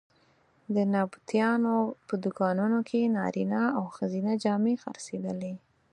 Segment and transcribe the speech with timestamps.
[0.75, 1.75] د نبطیانو
[2.07, 5.53] په دوکانونو کې نارینه او ښځینه جامې خرڅېدلې.